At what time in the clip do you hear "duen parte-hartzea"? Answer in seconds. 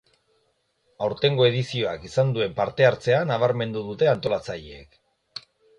2.39-3.23